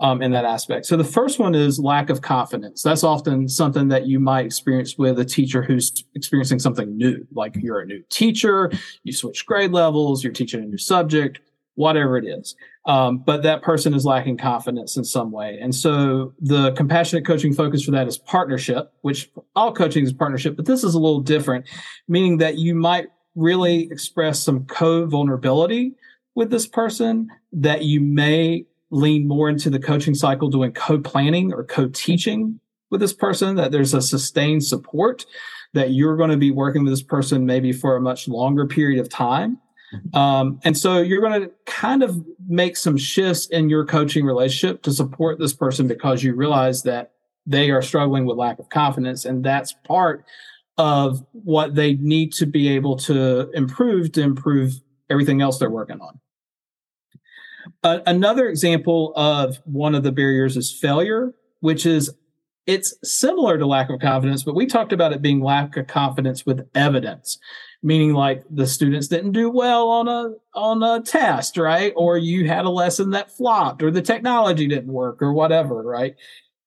um, 0.00 0.20
in 0.20 0.32
that 0.32 0.44
aspect. 0.44 0.86
So 0.86 0.96
the 0.96 1.04
first 1.04 1.38
one 1.38 1.54
is 1.54 1.78
lack 1.78 2.10
of 2.10 2.22
confidence. 2.22 2.82
That's 2.82 3.04
often 3.04 3.48
something 3.48 3.88
that 3.88 4.06
you 4.06 4.18
might 4.18 4.46
experience 4.46 4.98
with 4.98 5.18
a 5.18 5.24
teacher 5.24 5.62
who's 5.62 6.04
experiencing 6.14 6.58
something 6.58 6.96
new, 6.96 7.26
like 7.32 7.54
you're 7.56 7.80
a 7.80 7.86
new 7.86 8.02
teacher, 8.08 8.70
you 9.04 9.12
switch 9.12 9.46
grade 9.46 9.72
levels, 9.72 10.24
you're 10.24 10.32
teaching 10.32 10.62
a 10.62 10.66
new 10.66 10.78
subject, 10.78 11.40
whatever 11.74 12.16
it 12.18 12.24
is. 12.24 12.54
Um, 12.86 13.18
but 13.18 13.42
that 13.44 13.62
person 13.62 13.94
is 13.94 14.04
lacking 14.04 14.38
confidence 14.38 14.96
in 14.96 15.04
some 15.04 15.30
way. 15.30 15.58
And 15.60 15.74
so 15.74 16.34
the 16.40 16.72
compassionate 16.72 17.24
coaching 17.24 17.52
focus 17.52 17.84
for 17.84 17.92
that 17.92 18.08
is 18.08 18.18
partnership, 18.18 18.92
which 19.02 19.30
all 19.54 19.72
coaching 19.72 20.04
is 20.04 20.12
partnership, 20.12 20.56
but 20.56 20.66
this 20.66 20.82
is 20.82 20.94
a 20.94 20.98
little 20.98 21.20
different, 21.20 21.66
meaning 22.08 22.38
that 22.38 22.58
you 22.58 22.74
might 22.74 23.08
really 23.34 23.88
express 23.90 24.42
some 24.42 24.64
co 24.66 25.06
vulnerability 25.06 25.94
with 26.34 26.50
this 26.50 26.66
person, 26.66 27.28
that 27.52 27.82
you 27.84 28.00
may 28.00 28.66
lean 28.90 29.26
more 29.26 29.48
into 29.48 29.70
the 29.70 29.78
coaching 29.78 30.14
cycle 30.14 30.48
doing 30.48 30.72
co 30.72 30.98
planning 30.98 31.52
or 31.52 31.64
co 31.64 31.88
teaching 31.88 32.58
with 32.90 33.00
this 33.00 33.12
person, 33.12 33.56
that 33.56 33.70
there's 33.70 33.94
a 33.94 34.02
sustained 34.02 34.64
support, 34.64 35.24
that 35.72 35.92
you're 35.92 36.16
going 36.16 36.30
to 36.30 36.36
be 36.36 36.50
working 36.50 36.84
with 36.84 36.92
this 36.92 37.02
person 37.02 37.46
maybe 37.46 37.72
for 37.72 37.96
a 37.96 38.00
much 38.00 38.28
longer 38.28 38.66
period 38.66 39.00
of 39.00 39.08
time 39.08 39.58
um, 40.14 40.60
and 40.64 40.76
so 40.76 41.00
you're 41.00 41.20
going 41.20 41.42
to 41.42 41.50
kind 41.66 42.02
of 42.02 42.24
make 42.46 42.76
some 42.76 42.96
shifts 42.96 43.46
in 43.46 43.68
your 43.68 43.84
coaching 43.84 44.24
relationship 44.24 44.82
to 44.82 44.92
support 44.92 45.38
this 45.38 45.52
person 45.52 45.86
because 45.86 46.22
you 46.22 46.34
realize 46.34 46.82
that 46.82 47.12
they 47.46 47.70
are 47.70 47.82
struggling 47.82 48.24
with 48.24 48.36
lack 48.36 48.58
of 48.58 48.68
confidence. 48.68 49.24
And 49.24 49.44
that's 49.44 49.72
part 49.84 50.24
of 50.78 51.24
what 51.32 51.74
they 51.74 51.94
need 51.94 52.32
to 52.34 52.46
be 52.46 52.68
able 52.68 52.96
to 52.96 53.50
improve 53.52 54.12
to 54.12 54.22
improve 54.22 54.80
everything 55.10 55.42
else 55.42 55.58
they're 55.58 55.70
working 55.70 56.00
on. 56.00 56.20
Uh, 57.82 57.98
another 58.06 58.48
example 58.48 59.12
of 59.16 59.60
one 59.64 59.94
of 59.94 60.02
the 60.02 60.12
barriers 60.12 60.56
is 60.56 60.72
failure, 60.72 61.34
which 61.60 61.84
is 61.84 62.10
it's 62.66 62.94
similar 63.02 63.58
to 63.58 63.66
lack 63.66 63.90
of 63.90 64.00
confidence, 64.00 64.42
but 64.42 64.54
we 64.54 64.66
talked 64.66 64.92
about 64.92 65.12
it 65.12 65.22
being 65.22 65.42
lack 65.42 65.76
of 65.76 65.86
confidence 65.86 66.46
with 66.46 66.68
evidence, 66.74 67.38
meaning 67.82 68.12
like 68.14 68.44
the 68.50 68.66
students 68.66 69.08
didn't 69.08 69.32
do 69.32 69.50
well 69.50 69.88
on 69.88 70.08
a 70.08 70.30
on 70.54 70.82
a 70.82 71.02
test, 71.02 71.56
right? 71.56 71.92
Or 71.96 72.16
you 72.16 72.46
had 72.46 72.64
a 72.64 72.70
lesson 72.70 73.10
that 73.10 73.30
flopped, 73.30 73.82
or 73.82 73.90
the 73.90 74.02
technology 74.02 74.68
didn't 74.68 74.92
work, 74.92 75.20
or 75.20 75.32
whatever, 75.32 75.82
right? 75.82 76.14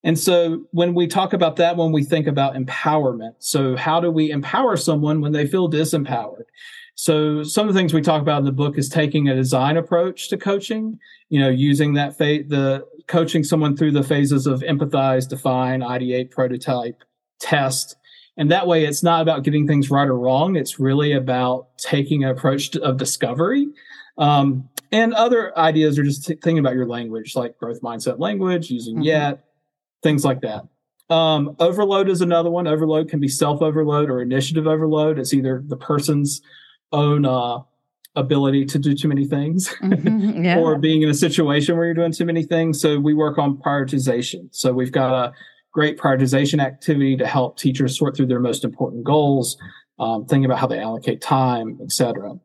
And 0.04 0.20
so 0.20 0.66
when 0.72 0.94
we 0.94 1.08
talk 1.08 1.34
about 1.34 1.56
that, 1.56 1.78
when 1.78 1.92
we 1.92 2.04
think 2.04 2.28
about 2.28 2.54
empowerment, 2.54 3.36
so 3.40 3.76
how 3.76 4.00
do 4.00 4.12
we 4.12 4.30
empower 4.30 4.78
someone 4.78 5.20
when 5.20 5.32
they 5.32 5.48
feel 5.48 5.70
disempowered? 5.70 6.44
So 6.94 7.44
some 7.44 7.68
of 7.68 7.74
the 7.74 7.80
things 7.80 7.94
we 7.94 8.02
talk 8.02 8.22
about 8.22 8.40
in 8.40 8.46
the 8.46 8.52
book 8.52 8.78
is 8.78 8.88
taking 8.88 9.28
a 9.28 9.36
design 9.36 9.78
approach 9.78 10.30
to 10.30 10.38
coaching, 10.38 10.98
you 11.30 11.40
know, 11.40 11.50
using 11.50 11.94
that 11.96 12.18
faith, 12.18 12.50
the 12.50 12.86
coaching 13.08 13.44
someone 13.44 13.76
through 13.76 13.92
the 13.92 14.04
phases 14.04 14.48
of 14.48 14.62
empathize, 14.62 15.28
define, 15.28 15.82
ideate, 15.82 16.32
prototype, 16.32 17.04
test. 17.40 17.96
And 18.38 18.52
that 18.52 18.68
way 18.68 18.86
it's 18.86 19.04
not 19.04 19.22
about 19.22 19.44
getting 19.44 19.68
things 19.68 19.90
right 19.90 20.08
or 20.08 20.18
wrong. 20.18 20.56
It's 20.56 20.80
really 20.80 21.14
about 21.14 21.78
taking 21.78 22.24
an 22.24 22.32
approach 22.32 22.72
to, 22.72 22.84
of 22.84 22.98
discovery. 22.98 23.68
Um, 24.18 24.70
and 24.92 25.14
other 25.14 25.58
ideas 25.58 26.00
are 26.00 26.04
just 26.04 26.26
t- 26.26 26.36
thinking 26.36 26.60
about 26.60 26.76
your 26.76 26.88
language, 26.88 27.36
like 27.36 27.58
growth 27.58 27.82
mindset 27.82 28.20
language, 28.20 28.70
using 28.70 28.96
mm-hmm. 28.96 29.04
yet, 29.04 29.46
things 30.04 30.24
like 30.24 30.42
that. 30.42 30.64
Um, 31.10 31.56
overload 31.60 32.10
is 32.10 32.22
another 32.22 32.50
one. 32.50 32.68
Overload 32.68 33.10
can 33.10 33.20
be 33.20 33.28
self 33.28 33.62
overload 33.62 34.10
or 34.10 34.22
initiative 34.22 34.68
overload. 34.68 35.20
It's 35.20 35.34
either 35.34 35.62
the 35.66 35.78
person's 35.78 36.42
own 36.92 37.26
uh, 37.26 37.60
ability 38.16 38.66
to 38.66 38.80
do 38.80 38.96
too 38.96 39.08
many 39.08 39.26
things 39.26 39.70
mm-hmm, 39.82 40.44
yeah. 40.44 40.58
or 40.60 40.78
being 40.78 41.02
in 41.02 41.10
a 41.10 41.14
situation 41.14 41.76
where 41.76 41.86
you're 41.86 41.94
doing 41.94 42.12
too 42.12 42.26
many 42.26 42.44
things. 42.44 42.80
So 42.80 43.00
we 43.00 43.14
work 43.14 43.38
on 43.38 43.58
prioritization. 43.58 44.48
So 44.52 44.74
we've 44.74 44.92
got 44.92 45.14
a 45.14 45.34
great 45.72 45.98
prioritization 45.98 46.64
activity 46.64 47.18
to 47.18 47.28
help 47.28 47.58
teachers 47.58 47.98
sort 47.98 48.16
through 48.16 48.28
their 48.28 48.40
most 48.40 48.64
important 48.64 49.04
goals, 49.04 49.58
um, 50.00 50.26
thinking 50.26 50.46
about 50.46 50.60
how 50.60 50.68
they 50.68 50.80
allocate 50.80 51.22
time, 51.22 51.78
etc. 51.84 52.36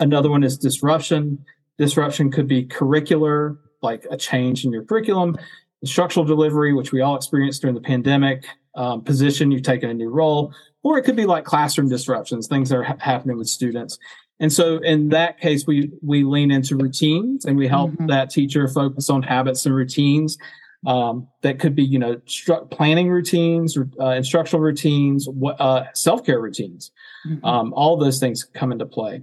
Another 0.00 0.30
one 0.30 0.42
is 0.42 0.56
disruption. 0.56 1.44
Disruption 1.76 2.30
could 2.30 2.48
be 2.48 2.64
curricular, 2.64 3.58
like 3.82 4.06
a 4.10 4.16
change 4.16 4.64
in 4.64 4.72
your 4.72 4.84
curriculum, 4.84 5.36
instructional 5.82 6.24
delivery, 6.24 6.72
which 6.72 6.92
we 6.92 7.00
all 7.00 7.16
experienced 7.16 7.60
during 7.60 7.74
the 7.74 7.80
pandemic, 7.80 8.46
um, 8.74 9.02
position, 9.02 9.50
you've 9.50 9.62
taken 9.62 9.90
a 9.90 9.94
new 9.94 10.08
role, 10.08 10.54
or 10.82 10.98
it 10.98 11.02
could 11.02 11.16
be 11.16 11.26
like 11.26 11.44
classroom 11.44 11.88
disruptions, 11.88 12.46
things 12.46 12.68
that 12.70 12.76
are 12.76 12.84
ha- 12.84 12.96
happening 13.00 13.36
with 13.36 13.48
students. 13.48 13.98
And 14.40 14.52
so 14.52 14.78
in 14.78 15.08
that 15.08 15.40
case, 15.40 15.66
we 15.66 15.90
we 16.02 16.24
lean 16.24 16.50
into 16.50 16.76
routines 16.76 17.44
and 17.44 17.56
we 17.56 17.66
help 17.66 17.90
mm-hmm. 17.92 18.06
that 18.06 18.30
teacher 18.30 18.68
focus 18.68 19.10
on 19.10 19.22
habits 19.22 19.66
and 19.66 19.74
routines. 19.74 20.38
Um, 20.86 21.26
that 21.42 21.58
could 21.58 21.74
be, 21.74 21.82
you 21.82 21.98
know, 21.98 22.16
stru- 22.26 22.70
planning 22.70 23.08
routines, 23.08 23.76
uh, 24.00 24.10
instructional 24.10 24.62
routines, 24.62 25.28
uh, 25.58 25.84
self 25.92 26.24
care 26.24 26.40
routines. 26.40 26.92
Mm-hmm. 27.26 27.44
Um, 27.44 27.72
all 27.72 27.96
those 27.96 28.20
things 28.20 28.44
come 28.44 28.70
into 28.70 28.86
play. 28.86 29.22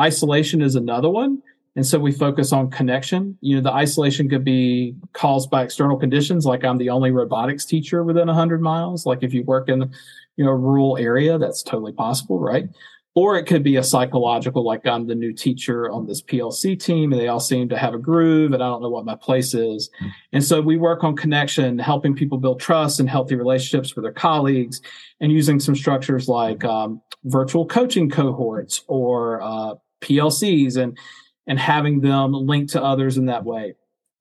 Isolation 0.00 0.62
is 0.62 0.76
another 0.76 1.10
one. 1.10 1.42
And 1.76 1.84
so 1.84 1.98
we 1.98 2.12
focus 2.12 2.52
on 2.52 2.70
connection. 2.70 3.36
You 3.40 3.56
know, 3.56 3.62
the 3.62 3.72
isolation 3.72 4.28
could 4.28 4.44
be 4.44 4.94
caused 5.12 5.50
by 5.50 5.64
external 5.64 5.96
conditions, 5.96 6.46
like 6.46 6.64
I'm 6.64 6.78
the 6.78 6.90
only 6.90 7.10
robotics 7.10 7.64
teacher 7.64 8.04
within 8.04 8.28
100 8.28 8.62
miles. 8.62 9.06
Like 9.06 9.22
if 9.22 9.34
you 9.34 9.42
work 9.42 9.68
in, 9.68 9.92
you 10.36 10.44
know, 10.44 10.52
a 10.52 10.56
rural 10.56 10.96
area, 10.96 11.36
that's 11.36 11.62
totally 11.62 11.92
possible, 11.92 12.38
right? 12.38 12.68
Or 13.16 13.36
it 13.38 13.44
could 13.44 13.62
be 13.62 13.76
a 13.76 13.82
psychological, 13.82 14.64
like 14.64 14.84
I'm 14.86 15.06
the 15.06 15.14
new 15.14 15.32
teacher 15.32 15.88
on 15.88 16.06
this 16.06 16.20
PLC 16.20 16.78
team 16.78 17.12
and 17.12 17.20
they 17.20 17.28
all 17.28 17.38
seem 17.38 17.68
to 17.68 17.78
have 17.78 17.94
a 17.94 17.98
groove 17.98 18.52
and 18.52 18.62
I 18.62 18.66
don't 18.66 18.82
know 18.82 18.90
what 18.90 19.04
my 19.04 19.14
place 19.14 19.54
is. 19.54 19.88
And 20.32 20.42
so 20.42 20.60
we 20.60 20.76
work 20.76 21.04
on 21.04 21.14
connection, 21.14 21.78
helping 21.78 22.16
people 22.16 22.38
build 22.38 22.58
trust 22.58 22.98
and 22.98 23.08
healthy 23.08 23.36
relationships 23.36 23.94
with 23.94 24.04
their 24.04 24.12
colleagues 24.12 24.80
and 25.20 25.30
using 25.30 25.60
some 25.60 25.76
structures 25.76 26.28
like 26.28 26.64
um, 26.64 27.00
virtual 27.22 27.66
coaching 27.66 28.10
cohorts 28.10 28.82
or 28.88 29.40
uh, 29.42 29.74
PLCs 30.00 30.76
and, 30.76 30.98
and 31.46 31.60
having 31.60 32.00
them 32.00 32.32
link 32.32 32.70
to 32.70 32.82
others 32.82 33.16
in 33.16 33.26
that 33.26 33.44
way. 33.44 33.74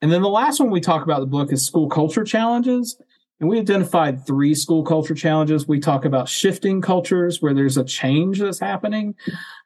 And 0.03 0.11
then 0.11 0.21
the 0.21 0.29
last 0.29 0.59
one 0.59 0.69
we 0.69 0.81
talk 0.81 1.03
about 1.03 1.21
the 1.21 1.25
book 1.25 1.51
is 1.51 1.65
school 1.65 1.89
culture 1.89 2.23
challenges. 2.23 2.97
And 3.39 3.49
we 3.49 3.59
identified 3.59 4.25
three 4.25 4.55
school 4.55 4.83
culture 4.83 5.15
challenges. 5.15 5.67
We 5.67 5.79
talk 5.79 6.05
about 6.05 6.29
shifting 6.29 6.81
cultures 6.81 7.41
where 7.41 7.53
there's 7.53 7.77
a 7.77 7.83
change 7.83 8.39
that's 8.39 8.59
happening 8.59 9.15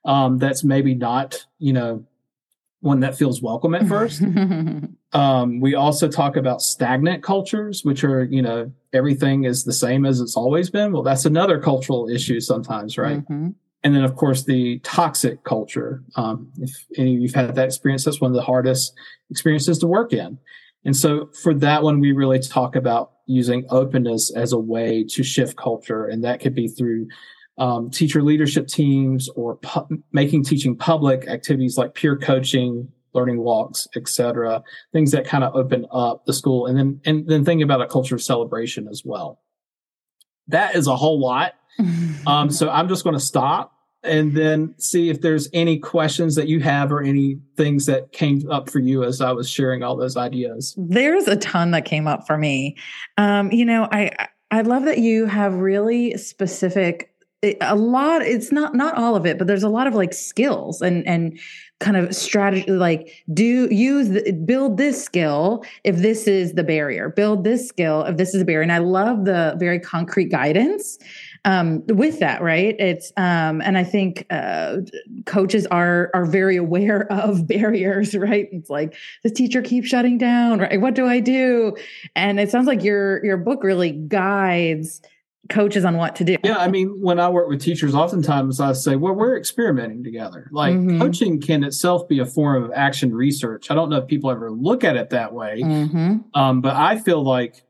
um, 0.05 0.37
that's 0.37 0.63
maybe 0.63 0.95
not, 0.95 1.45
you 1.59 1.73
know, 1.73 2.05
one 2.79 2.99
that 3.01 3.17
feels 3.17 3.41
welcome 3.41 3.75
at 3.75 3.87
first. 3.87 4.21
um, 5.13 5.59
we 5.59 5.75
also 5.75 6.07
talk 6.07 6.35
about 6.35 6.61
stagnant 6.61 7.23
cultures, 7.23 7.83
which 7.83 8.03
are, 8.03 8.23
you 8.23 8.41
know, 8.41 8.71
everything 8.93 9.43
is 9.43 9.63
the 9.63 9.73
same 9.73 10.05
as 10.05 10.21
it's 10.21 10.37
always 10.37 10.69
been. 10.69 10.91
Well, 10.91 11.03
that's 11.03 11.25
another 11.25 11.59
cultural 11.59 12.07
issue 12.07 12.39
sometimes, 12.39 12.97
right? 12.97 13.19
Mm-hmm. 13.19 13.49
And 13.83 13.95
then, 13.95 14.03
of 14.03 14.15
course, 14.15 14.43
the 14.43 14.79
toxic 14.79 15.43
culture. 15.43 16.03
Um, 16.15 16.51
if 16.57 16.71
any 16.97 17.15
of 17.15 17.21
you've 17.21 17.35
had 17.35 17.55
that 17.55 17.65
experience, 17.65 18.05
that's 18.05 18.21
one 18.21 18.31
of 18.31 18.35
the 18.35 18.41
hardest 18.41 18.93
experiences 19.29 19.79
to 19.79 19.87
work 19.87 20.13
in. 20.13 20.37
And 20.83 20.95
so 20.95 21.29
for 21.41 21.53
that 21.55 21.83
one, 21.83 21.99
we 21.99 22.11
really 22.11 22.39
talk 22.39 22.75
about 22.75 23.11
using 23.27 23.65
openness 23.69 24.31
as 24.35 24.53
a 24.53 24.57
way 24.57 25.03
to 25.03 25.23
shift 25.23 25.57
culture. 25.57 26.05
And 26.05 26.23
that 26.23 26.39
could 26.39 26.55
be 26.55 26.67
through 26.67 27.07
um, 27.57 27.89
teacher 27.89 28.23
leadership 28.23 28.67
teams 28.67 29.29
or 29.29 29.57
pu- 29.57 30.03
making 30.11 30.43
teaching 30.43 30.75
public 30.75 31.27
activities 31.27 31.77
like 31.77 31.93
peer 31.93 32.17
coaching, 32.17 32.87
learning 33.13 33.39
walks, 33.39 33.87
etc. 33.95 34.63
Things 34.93 35.11
that 35.11 35.25
kind 35.25 35.43
of 35.43 35.55
open 35.55 35.85
up 35.91 36.25
the 36.25 36.33
school. 36.33 36.65
And 36.65 36.77
then, 36.77 37.01
and 37.05 37.27
then 37.27 37.43
thinking 37.43 37.63
about 37.63 37.81
a 37.81 37.87
culture 37.87 38.15
of 38.15 38.23
celebration 38.23 38.87
as 38.87 39.03
well. 39.03 39.41
That 40.47 40.75
is 40.75 40.87
a 40.87 40.95
whole 40.95 41.19
lot. 41.19 41.53
um, 42.27 42.49
so 42.49 42.69
I'm 42.69 42.87
just 42.87 43.03
going 43.03 43.15
to 43.15 43.19
stop 43.19 43.76
and 44.03 44.35
then 44.35 44.73
see 44.77 45.09
if 45.09 45.21
there's 45.21 45.49
any 45.53 45.77
questions 45.79 46.35
that 46.35 46.47
you 46.47 46.59
have 46.59 46.91
or 46.91 47.01
any 47.01 47.39
things 47.55 47.85
that 47.87 48.11
came 48.11 48.49
up 48.49 48.69
for 48.69 48.79
you 48.79 49.03
as 49.03 49.21
I 49.21 49.31
was 49.31 49.49
sharing 49.49 49.83
all 49.83 49.95
those 49.95 50.17
ideas. 50.17 50.75
There's 50.77 51.27
a 51.27 51.35
ton 51.35 51.71
that 51.71 51.85
came 51.85 52.07
up 52.07 52.27
for 52.27 52.37
me. 52.37 52.77
Um, 53.17 53.51
you 53.51 53.65
know, 53.65 53.87
I 53.91 54.11
I 54.51 54.61
love 54.61 54.85
that 54.85 54.99
you 54.99 55.25
have 55.25 55.55
really 55.55 56.17
specific 56.17 57.11
a 57.61 57.75
lot 57.75 58.23
it's 58.23 58.51
not 58.51 58.73
not 58.73 58.95
all 58.95 59.15
of 59.15 59.25
it 59.25 59.37
but 59.37 59.45
there's 59.45 59.63
a 59.63 59.69
lot 59.69 59.85
of 59.85 59.93
like 59.93 60.11
skills 60.11 60.81
and 60.81 61.07
and 61.07 61.39
kind 61.79 61.95
of 61.95 62.15
strategy 62.15 62.69
like 62.71 63.23
do 63.31 63.67
use 63.71 64.09
build 64.43 64.77
this 64.77 65.03
skill 65.03 65.63
if 65.83 65.97
this 65.97 66.27
is 66.27 66.53
the 66.53 66.63
barrier 66.63 67.09
build 67.09 67.43
this 67.43 67.67
skill 67.67 68.01
if 68.05 68.17
this 68.17 68.33
is 68.33 68.41
a 68.41 68.45
barrier 68.45 68.63
and 68.63 68.71
i 68.71 68.79
love 68.79 69.25
the 69.25 69.55
very 69.59 69.79
concrete 69.79 70.31
guidance 70.31 70.97
um, 71.47 71.81
with 71.87 72.19
that, 72.19 72.41
right? 72.41 72.75
It's 72.77 73.13
um, 73.15 73.61
and 73.61 73.77
I 73.77 73.85
think 73.85 74.25
uh, 74.29 74.79
coaches 75.25 75.65
are 75.67 76.11
are 76.13 76.25
very 76.25 76.57
aware 76.57 77.07
of 77.11 77.47
barriers, 77.47 78.15
right? 78.15 78.49
It's 78.51 78.69
like 78.69 78.95
the 79.23 79.29
teacher 79.29 79.61
keeps 79.61 79.87
shutting 79.87 80.17
down, 80.17 80.59
right? 80.59 80.79
What 80.79 80.93
do 80.93 81.07
I 81.07 81.21
do? 81.21 81.75
And 82.15 82.39
it 82.39 82.51
sounds 82.51 82.67
like 82.67 82.83
your 82.83 83.23
your 83.25 83.37
book 83.37 83.63
really 83.63 83.91
guides 83.91 85.01
coaches 85.49 85.85
on 85.85 85.95
what 85.95 86.17
to 86.17 86.25
do. 86.25 86.35
Yeah, 86.43 86.57
I 86.57 86.67
mean, 86.67 87.01
when 87.01 87.21
I 87.21 87.29
work 87.29 87.47
with 87.47 87.61
teachers, 87.61 87.95
oftentimes 87.95 88.59
I 88.59 88.73
say, 88.73 88.97
well, 88.97 89.13
we're 89.13 89.37
experimenting 89.37 90.03
together. 90.03 90.49
Like 90.51 90.75
mm-hmm. 90.75 90.99
coaching 90.99 91.39
can 91.39 91.63
itself 91.63 92.09
be 92.09 92.19
a 92.19 92.25
form 92.25 92.61
of 92.61 92.71
action 92.75 93.15
research. 93.15 93.71
I 93.71 93.75
don't 93.75 93.89
know 93.89 93.95
if 93.95 94.07
people 94.07 94.29
ever 94.29 94.51
look 94.51 94.83
at 94.83 94.97
it 94.97 95.11
that 95.11 95.31
way, 95.31 95.61
mm-hmm. 95.63 96.17
um, 96.33 96.59
but 96.59 96.75
I 96.75 96.99
feel 96.99 97.23
like 97.23 97.63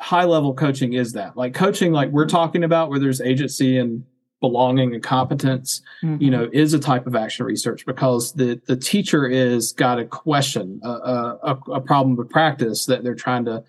high 0.00 0.24
level 0.24 0.54
coaching 0.54 0.92
is 0.92 1.12
that 1.12 1.36
like 1.36 1.54
coaching 1.54 1.92
like 1.92 2.10
we're 2.10 2.26
talking 2.26 2.64
about 2.64 2.88
where 2.88 2.98
there's 2.98 3.20
agency 3.20 3.78
and 3.78 4.04
belonging 4.40 4.94
and 4.94 5.02
competence 5.02 5.82
mm-hmm. 6.02 6.22
you 6.22 6.30
know 6.30 6.48
is 6.52 6.72
a 6.72 6.78
type 6.78 7.06
of 7.06 7.16
action 7.16 7.44
research 7.44 7.84
because 7.84 8.32
the 8.34 8.60
the 8.66 8.76
teacher 8.76 9.26
is 9.26 9.72
got 9.72 9.98
a 9.98 10.04
question 10.04 10.80
a, 10.84 10.88
a, 10.88 11.58
a 11.72 11.80
problem 11.80 12.18
of 12.18 12.28
practice 12.28 12.86
that 12.86 13.02
they're 13.02 13.16
trying 13.16 13.44
to 13.44 13.64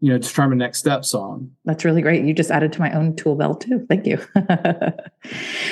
you 0.00 0.12
know 0.12 0.18
determine 0.18 0.58
next 0.58 0.78
steps 0.78 1.14
on. 1.14 1.50
That's 1.64 1.84
really 1.84 2.02
great. 2.02 2.24
You 2.24 2.34
just 2.34 2.50
added 2.50 2.72
to 2.74 2.80
my 2.80 2.92
own 2.92 3.16
tool 3.16 3.34
belt 3.34 3.62
too. 3.62 3.84
Thank 3.88 4.06
you. 4.06 4.18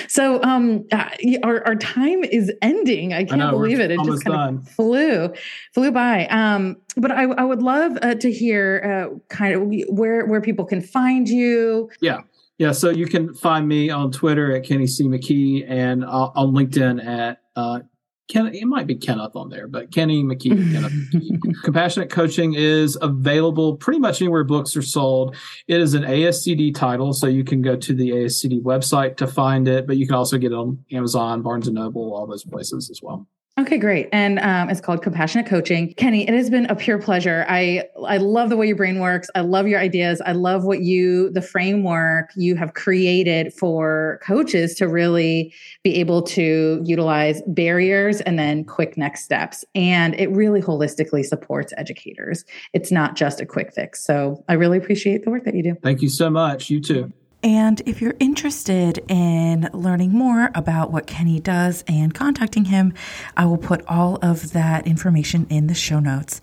So 0.08 0.42
um 0.42 0.84
uh, 0.90 1.08
our, 1.44 1.64
our 1.64 1.76
time 1.76 2.24
is 2.24 2.52
ending. 2.60 3.12
I 3.12 3.22
can't 3.24 3.40
I 3.40 3.46
know, 3.46 3.50
believe 3.52 3.78
it. 3.78 3.92
It 3.92 4.00
just 4.04 4.24
kind 4.24 4.36
done. 4.36 4.56
of 4.56 4.68
flew 4.68 5.32
flew 5.72 5.92
by. 5.92 6.26
Um 6.26 6.76
but 6.96 7.12
i, 7.12 7.22
I 7.22 7.44
would 7.44 7.62
love 7.62 7.96
uh, 8.02 8.16
to 8.16 8.32
hear 8.32 9.10
uh, 9.12 9.18
kind 9.28 9.54
of 9.54 9.96
where 9.96 10.26
where 10.26 10.40
people 10.40 10.64
can 10.64 10.80
find 10.80 11.28
you. 11.28 11.88
Yeah. 12.00 12.22
Yeah 12.58 12.72
so 12.72 12.90
you 12.90 13.06
can 13.06 13.32
find 13.34 13.68
me 13.68 13.90
on 13.90 14.10
twitter 14.10 14.54
at 14.56 14.64
kenny 14.64 14.88
c. 14.88 15.04
Mckee 15.04 15.64
and 15.68 16.04
uh, 16.04 16.30
on 16.34 16.52
linkedin 16.52 17.04
at 17.04 17.42
uh, 17.54 17.80
Ken, 18.28 18.46
it 18.54 18.64
might 18.64 18.86
be 18.86 18.94
Kenneth 18.94 19.36
on 19.36 19.50
there, 19.50 19.68
but 19.68 19.92
Kenny 19.92 20.22
McKee. 20.22 20.72
Kenneth 20.72 20.92
McKee. 20.92 21.62
Compassionate 21.62 22.10
Coaching 22.10 22.54
is 22.54 22.96
available 23.00 23.76
pretty 23.76 23.98
much 23.98 24.22
anywhere 24.22 24.44
books 24.44 24.76
are 24.76 24.82
sold. 24.82 25.36
It 25.68 25.80
is 25.80 25.94
an 25.94 26.04
ASCD 26.04 26.74
title, 26.74 27.12
so 27.12 27.26
you 27.26 27.44
can 27.44 27.60
go 27.60 27.76
to 27.76 27.94
the 27.94 28.10
ASCD 28.10 28.62
website 28.62 29.16
to 29.18 29.26
find 29.26 29.68
it, 29.68 29.86
but 29.86 29.98
you 29.98 30.06
can 30.06 30.16
also 30.16 30.38
get 30.38 30.52
it 30.52 30.56
on 30.56 30.84
Amazon, 30.90 31.42
Barnes 31.42 31.66
and 31.66 31.74
Noble, 31.74 32.14
all 32.14 32.26
those 32.26 32.44
places 32.44 32.90
as 32.90 33.02
well. 33.02 33.26
Okay, 33.56 33.78
great. 33.78 34.08
And 34.10 34.40
um, 34.40 34.68
it's 34.68 34.80
called 34.80 35.00
Compassionate 35.00 35.46
Coaching. 35.46 35.94
Kenny, 35.94 36.26
it 36.26 36.34
has 36.34 36.50
been 36.50 36.66
a 36.66 36.74
pure 36.74 36.98
pleasure. 36.98 37.46
I 37.48 37.84
I 38.04 38.16
love 38.16 38.48
the 38.48 38.56
way 38.56 38.66
your 38.66 38.74
brain 38.74 38.98
works. 38.98 39.30
I 39.36 39.42
love 39.42 39.68
your 39.68 39.78
ideas. 39.78 40.20
I 40.26 40.32
love 40.32 40.64
what 40.64 40.80
you 40.80 41.30
the 41.30 41.40
framework 41.40 42.30
you 42.34 42.56
have 42.56 42.74
created 42.74 43.54
for 43.54 44.18
coaches 44.24 44.74
to 44.76 44.88
really 44.88 45.54
be 45.84 45.94
able 46.00 46.22
to 46.22 46.82
utilize 46.84 47.42
barriers 47.46 48.20
and 48.22 48.40
then 48.40 48.64
quick 48.64 48.96
next 48.96 49.22
steps. 49.22 49.64
And 49.76 50.18
it 50.18 50.32
really 50.32 50.60
holistically 50.60 51.24
supports 51.24 51.72
educators. 51.76 52.44
It's 52.72 52.90
not 52.90 53.14
just 53.14 53.40
a 53.40 53.46
quick 53.46 53.72
fix. 53.72 54.04
So 54.04 54.42
I 54.48 54.54
really 54.54 54.78
appreciate 54.78 55.24
the 55.24 55.30
work 55.30 55.44
that 55.44 55.54
you 55.54 55.62
do. 55.62 55.76
Thank 55.80 56.02
you 56.02 56.08
so 56.08 56.28
much. 56.28 56.70
You 56.70 56.80
too. 56.80 57.12
And 57.44 57.82
if 57.84 58.00
you're 58.00 58.14
interested 58.20 59.04
in 59.06 59.68
learning 59.74 60.12
more 60.12 60.50
about 60.54 60.90
what 60.90 61.06
Kenny 61.06 61.40
does 61.40 61.84
and 61.86 62.14
contacting 62.14 62.64
him, 62.64 62.94
I 63.36 63.44
will 63.44 63.58
put 63.58 63.84
all 63.86 64.18
of 64.22 64.52
that 64.52 64.86
information 64.86 65.46
in 65.50 65.66
the 65.66 65.74
show 65.74 66.00
notes. 66.00 66.40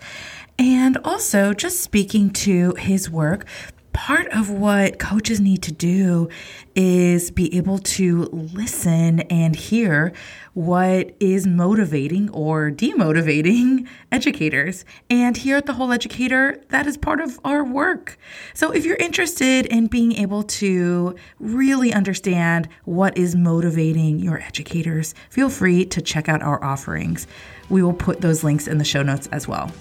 And 0.59 0.97
also, 1.03 1.55
just 1.55 1.81
speaking 1.81 2.29
to 2.29 2.75
his 2.75 3.09
work, 3.09 3.47
part 3.93 4.27
of 4.29 4.49
what 4.49 4.99
coaches 4.99 5.39
need 5.39 5.61
to 5.63 5.71
do 5.71 6.29
is 6.75 7.31
be 7.31 7.55
able 7.55 7.79
to 7.79 8.23
listen 8.31 9.21
and 9.21 9.55
hear 9.55 10.13
what 10.53 11.15
is 11.19 11.45
motivating 11.45 12.29
or 12.29 12.71
demotivating 12.71 13.87
educators. 14.11 14.85
And 15.09 15.35
here 15.35 15.57
at 15.57 15.65
The 15.65 15.73
Whole 15.73 15.91
Educator, 15.91 16.61
that 16.69 16.87
is 16.87 16.97
part 16.97 17.19
of 17.19 17.39
our 17.43 17.63
work. 17.63 18.17
So 18.53 18.71
if 18.71 18.85
you're 18.85 18.97
interested 18.97 19.65
in 19.65 19.87
being 19.87 20.13
able 20.13 20.43
to 20.43 21.15
really 21.39 21.93
understand 21.93 22.69
what 22.85 23.17
is 23.17 23.35
motivating 23.35 24.19
your 24.19 24.41
educators, 24.41 25.13
feel 25.29 25.49
free 25.49 25.85
to 25.85 26.01
check 26.01 26.29
out 26.29 26.41
our 26.41 26.63
offerings. 26.63 27.27
We 27.69 27.83
will 27.83 27.93
put 27.93 28.21
those 28.21 28.43
links 28.43 28.67
in 28.67 28.77
the 28.77 28.85
show 28.85 29.03
notes 29.03 29.27
as 29.31 29.47
well. 29.47 29.71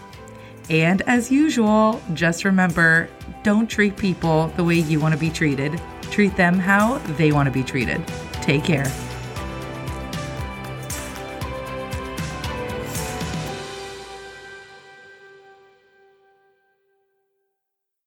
And 0.70 1.02
as 1.02 1.30
usual, 1.30 2.00
just 2.14 2.44
remember 2.44 3.08
don't 3.42 3.68
treat 3.68 3.96
people 3.96 4.48
the 4.56 4.64
way 4.64 4.76
you 4.76 5.00
want 5.00 5.14
to 5.14 5.20
be 5.20 5.30
treated. 5.30 5.80
Treat 6.02 6.36
them 6.36 6.58
how 6.58 6.98
they 7.16 7.32
want 7.32 7.46
to 7.46 7.50
be 7.50 7.64
treated. 7.64 8.02
Take 8.34 8.64
care. 8.64 8.86